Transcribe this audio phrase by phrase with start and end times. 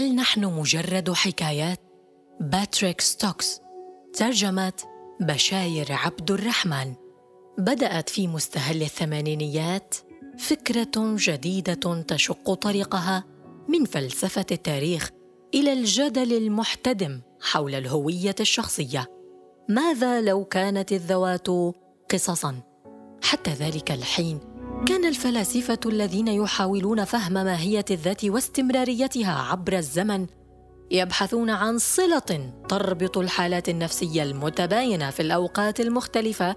[0.00, 1.80] نحن مجرد حكايات؟
[2.40, 3.60] باتريك ستوكس
[4.14, 4.72] ترجمة
[5.20, 6.94] بشاير عبد الرحمن.
[7.58, 9.94] بدأت في مستهل الثمانينيات
[10.38, 13.24] فكرة جديدة تشق طريقها
[13.68, 15.10] من فلسفة التاريخ
[15.54, 19.06] إلى الجدل المحتدم حول الهوية الشخصية.
[19.68, 21.48] ماذا لو كانت الذوات
[22.10, 22.60] قصصا؟
[23.22, 24.51] حتى ذلك الحين
[24.86, 30.26] كان الفلاسفة الذين يحاولون فهم ماهية الذات واستمراريتها عبر الزمن
[30.90, 36.56] يبحثون عن صلة تربط الحالات النفسية المتباينة في الأوقات المختلفة.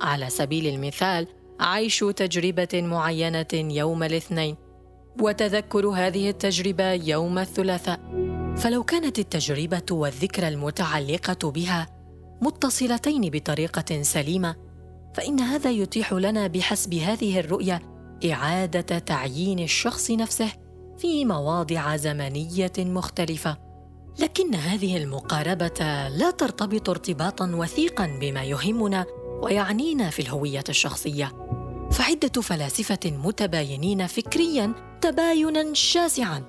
[0.00, 1.26] على سبيل المثال
[1.60, 4.56] عيش تجربة معينة يوم الاثنين
[5.20, 8.00] وتذكر هذه التجربة يوم الثلاثاء.
[8.56, 11.86] فلو كانت التجربة والذكرى المتعلقة بها
[12.42, 14.63] متصلتين بطريقة سليمة
[15.14, 17.82] فإن هذا يتيح لنا بحسب هذه الرؤية
[18.32, 20.52] إعادة تعيين الشخص نفسه
[20.98, 23.56] في مواضع زمنية مختلفة.
[24.18, 29.06] لكن هذه المقاربة لا ترتبط ارتباطا وثيقا بما يهمنا
[29.42, 31.32] ويعنينا في الهوية الشخصية.
[31.90, 36.42] فعدة فلاسفة متباينين فكريا تباينا شاسعا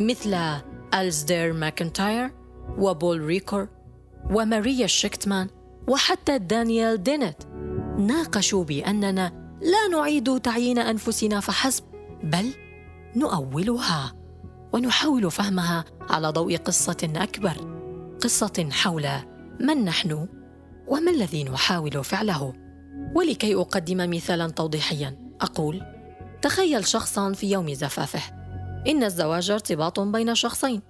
[0.00, 0.60] مثل
[0.94, 2.30] ألزدير ماكنتاير
[2.78, 3.68] وبول ريكور
[4.30, 5.48] وماريا شيكتمان
[5.88, 7.57] وحتى دانيال دينيت.
[7.98, 9.32] ناقشوا بأننا
[9.62, 11.84] لا نعيد تعيين أنفسنا فحسب
[12.22, 12.54] بل
[13.16, 14.14] نؤولها
[14.72, 17.78] ونحاول فهمها على ضوء قصة أكبر
[18.20, 19.08] قصة حول
[19.60, 20.28] من نحن
[20.86, 22.52] وما الذي نحاول فعله.
[23.14, 25.82] ولكي أقدم مثالا توضيحيا أقول
[26.42, 28.22] تخيل شخصا في يوم زفافه.
[28.88, 30.82] إن الزواج ارتباط بين شخصين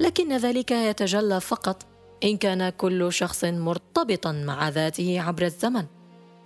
[0.00, 1.86] لكن ذلك يتجلى فقط
[2.24, 5.86] إن كان كل شخص مرتبطا مع ذاته عبر الزمن.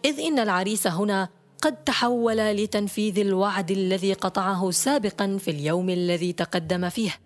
[0.04, 1.28] إذ إن العريس هنا
[1.62, 7.16] قد تحول لتنفيذ الوعد الذي قطعه سابقا في اليوم الذي تقدم فيه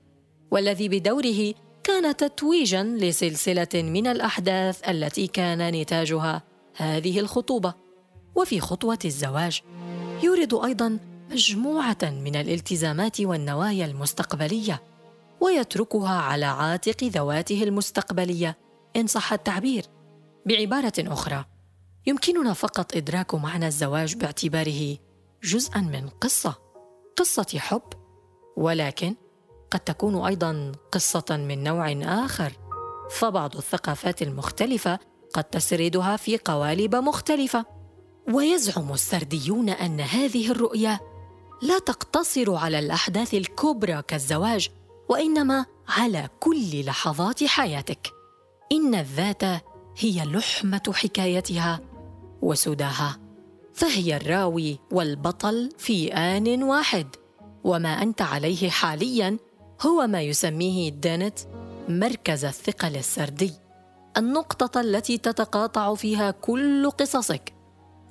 [0.51, 6.43] والذي بدوره كان تتويجا لسلسلة من الأحداث التي كان نتاجها
[6.77, 7.75] هذه الخطوبة.
[8.35, 9.61] وفي خطوة الزواج
[10.23, 10.99] يورد أيضا
[11.31, 14.83] مجموعة من الالتزامات والنوايا المستقبلية
[15.41, 18.59] ويتركها على عاتق ذواته المستقبلية
[18.97, 19.85] إن صح التعبير
[20.47, 21.45] بعبارة أخرى.
[22.07, 24.97] يمكننا فقط إدراك معنى الزواج باعتباره
[25.43, 26.55] جزءا من قصة
[27.17, 27.83] قصة حب
[28.57, 29.15] ولكن
[29.71, 32.53] قد تكون أيضا قصة من نوع آخر.
[33.11, 34.99] فبعض الثقافات المختلفة
[35.35, 37.65] قد تسردها في قوالب مختلفة
[38.33, 41.01] ويزعم السرديون أن هذه الرؤية
[41.63, 44.71] لا تقتصر على الأحداث الكبرى كالزواج
[45.09, 48.13] وإنما على كل لحظات حياتك.
[48.73, 49.43] إن الذات
[49.99, 51.81] هي لحمة حكايتها
[52.43, 53.19] وسداها.
[53.75, 57.07] فهي الراوي والبطل في آن واحد.
[57.65, 59.39] وما أنت عليه حاليا
[59.87, 61.39] هو ما يسميه دينت
[61.89, 63.53] مركز الثقل السردي.
[64.17, 67.55] النقطة التي تتقاطع فيها كل قصصك.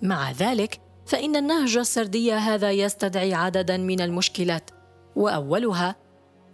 [0.01, 4.69] مع ذلك فإن النهج السردي هذا يستدعي عددا من المشكلات.
[5.15, 5.95] وأولها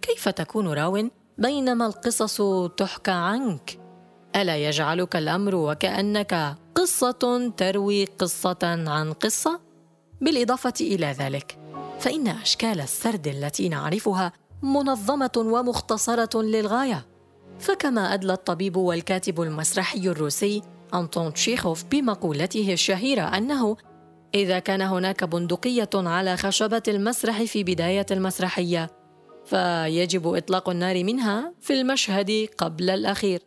[0.01, 2.41] كيف تكون راو بينما القصص
[2.77, 3.79] تحكى عنك؟
[4.35, 6.55] ألا يجعلك الأمر وكأنك
[6.87, 9.59] قصة تروي قصة عن قصة.
[10.21, 11.57] بالإضافة إلى ذلك
[11.99, 14.31] فإن أشكال السرد التي نعرفها
[14.61, 17.05] منظمة ومختصرة للغاية.
[17.59, 20.61] فكما أدلى الطبيب والكاتب المسرحي الروسي
[20.93, 23.77] أنطون تشيخوف بمقولته الشهيرة أنه
[24.35, 28.89] إذا كان هناك بندقية على خشبة المسرح في بداية المسرحية
[29.45, 33.41] فيجب إطلاق النار منها في المشهد قبل الأخير.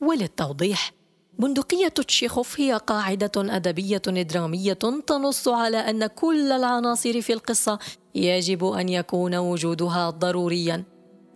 [0.00, 0.95] وللتوضيح
[1.38, 4.72] بندقية تشيخوف هي قاعدة أدبية درامية
[5.06, 7.78] تنص على أن كل العناصر في القصة
[8.14, 10.84] يجب أن يكون وجودها ضروريا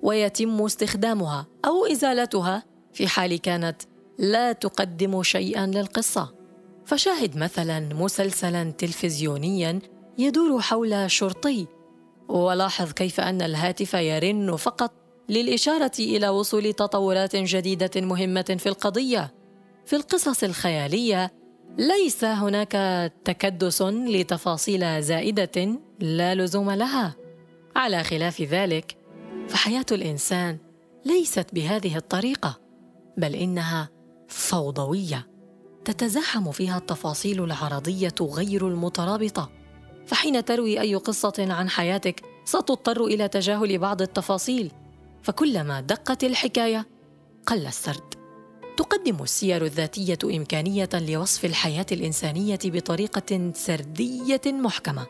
[0.02, 2.62] ويتم استخدامها أو إزالتها
[2.93, 3.82] في حال كانت
[4.19, 6.35] لا تقدم شيئا للقصة.
[6.85, 9.79] فشاهد مثلا مسلسلا تلفزيونيا
[10.19, 11.67] يدور حول شرطي
[12.29, 14.93] ولاحظ كيف أن الهاتف يرن فقط
[15.29, 19.39] للإشارة إلى وصول تطورات جديدة مهمة في القضية.
[19.90, 21.32] في القصص الخيالية
[21.78, 22.72] ليس هناك
[23.25, 27.16] تكدس لتفاصيل زائدة لا لزوم لها.
[27.76, 28.96] على خلاف ذلك
[29.48, 30.58] فحياة الإنسان
[31.04, 32.60] ليست بهذه الطريقة
[33.16, 33.88] بل إنها
[34.28, 35.26] فوضوية
[35.84, 39.50] تتزاحم فيها التفاصيل العرضية غير المترابطة.
[40.06, 44.72] فحين تروي أي قصة عن حياتك ستضطر إلى تجاهل بعض التفاصيل
[45.22, 46.87] فكلما دقت الحكاية
[47.46, 48.19] قل السرد.
[48.80, 55.06] تقدم السير الذاتية إمكانية لوصف الحياة الإنسانية بطريقة سردية محكمة.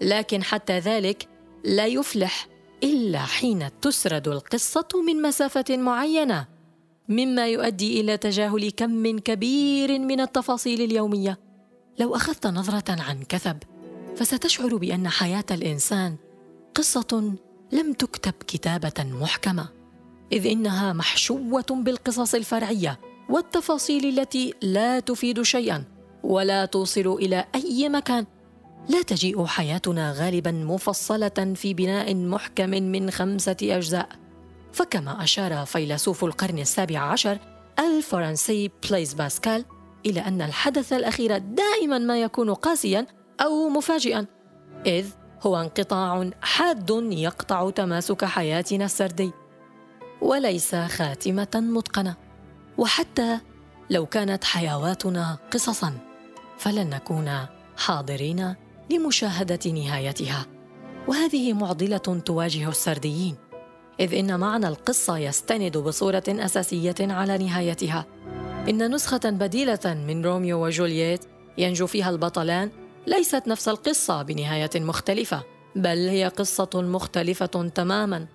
[0.00, 1.28] لكن حتى ذلك
[1.64, 2.48] لا يفلح
[2.82, 6.46] إلا حين تسرد القصة من مسافة معينة
[7.08, 11.38] مما يؤدي إلى تجاهل كم كبير من التفاصيل اليومية.
[11.98, 13.58] لو أخذت نظرة عن كثب
[14.16, 16.16] فستشعر بأن حياة الإنسان
[16.74, 17.34] قصة
[17.72, 19.81] لم تكتب كتابة محكمة.
[20.32, 25.84] إذ إنها محشوة بالقصص الفرعية والتفاصيل التي لا تفيد شيئا
[26.22, 28.26] ولا توصل إلى أي مكان.
[28.88, 34.08] لا تجيء حياتنا غالبا مفصلة في بناء محكم من خمسة أجزاء.
[34.72, 37.38] فكما أشار فيلسوف القرن السابع عشر
[37.78, 39.64] الفرنسي بليز باسكال
[40.06, 43.06] إلى أن الحدث الأخير دائما ما يكون قاسيا
[43.40, 44.26] أو مفاجئا
[44.86, 45.06] إذ
[45.42, 49.32] هو انقطاع حاد يقطع تماسك حياتنا السردي.
[50.22, 52.14] وليس خاتمة متقنة.
[52.78, 53.38] وحتى
[53.90, 55.92] لو كانت حيواتنا قصصا
[56.58, 57.46] فلن نكون
[57.76, 58.54] حاضرين
[58.90, 60.46] لمشاهدة نهايتها.
[61.08, 63.36] وهذه معضلة تواجه السرديين
[64.00, 68.06] إذ إن معنى القصة يستند بصورة أساسية على نهايتها.
[68.68, 71.24] إن نسخة بديلة من روميو وجولييت
[71.58, 72.70] ينجو فيها البطلان
[73.06, 75.42] ليست نفس القصة بنهاية مختلفة
[75.76, 78.26] بل هي قصة مختلفة تماما.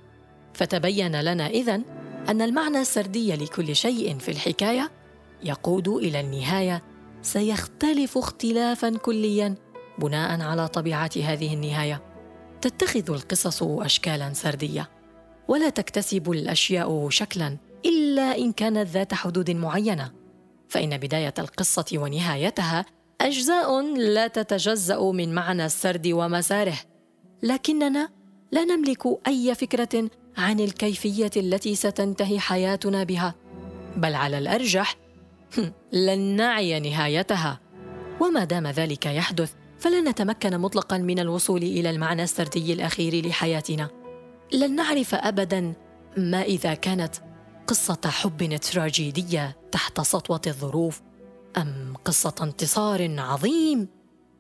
[0.58, 1.84] فتبين لنا إذن
[2.30, 4.92] أن المعنى السردي لكل شيء في الحكاية
[5.44, 6.84] يقود إلى النهاية
[7.22, 9.56] سيختلف اختلافا كليا
[10.00, 12.02] بناء على طبيعة هذه النهاية.
[12.62, 14.90] تتخذ القصص اشكالا سردية
[15.48, 20.12] ولا تكتسب الأشياء شكلا إلا إن كانت ذات حدود معينة.
[20.70, 22.86] فإن بداية القصة ونهايتها
[23.22, 26.78] أجزاء لا تتجزأ من معنى السرد ومساره
[27.44, 28.10] لكننا
[28.52, 33.36] لا نملك أي فكرة عن الكيفية التي ستنتهي حياتنا بها.
[33.96, 34.96] بل على الأرجح
[35.94, 37.60] لن نعي نهايتها.
[38.22, 43.90] وما دام ذلك يحدث فلن نتمكن مطلقا من الوصول إلى المعنى السردي الأخير لحياتنا.
[44.54, 45.74] لن نعرف ابدا
[46.18, 47.16] ما إذا كانت
[47.68, 51.02] قصة حب تراجيدية تحت سطوة الظروف
[51.58, 53.88] أم قصة انتصار عظيم.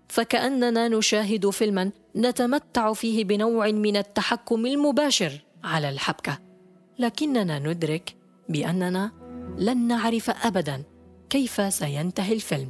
[0.07, 5.46] فكأننا نشاهد فيلما نتمتع فيه بنوع من التحكم المباشر.
[5.63, 6.39] على الحبكة.
[7.00, 8.15] لكننا ندرك
[8.50, 9.12] بأننا
[9.57, 10.83] لن نعرف ابدا
[11.30, 12.69] كيف سينتهي الفيلم.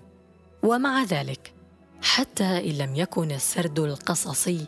[0.63, 1.54] ومع ذلك
[2.01, 4.68] حتى إن لم يكن السرد القصصي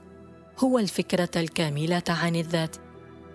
[0.60, 2.75] هو الفكرة الكاملة عن الذات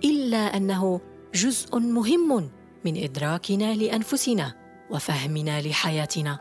[0.05, 1.01] إلا أنه
[1.35, 2.51] جزء مهم
[2.85, 4.55] من إدراكنا لأنفسنا
[4.91, 6.39] وفهمنا لحياتنا.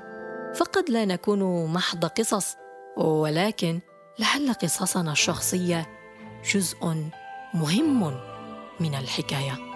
[0.55, 2.55] فقد لا نكون محض قصص
[2.97, 3.79] ولكن
[4.19, 5.89] لعل قصصنا الشخصية
[6.53, 6.77] جزء
[7.53, 8.32] مهم.
[8.79, 9.72] من الحكاية.